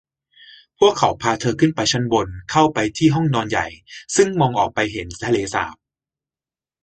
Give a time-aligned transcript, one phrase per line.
[0.79, 3.67] พวกเขาพาเธอขึ้นไปชั้นบนเข้าไปที่ห้องนอนใหญ่
[4.15, 5.75] ซึ่งมองออกไปเห็นทะเลสาบ